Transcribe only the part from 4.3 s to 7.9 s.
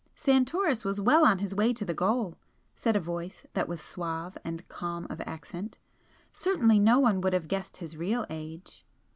and calm of accent "Certainly no one would have guessed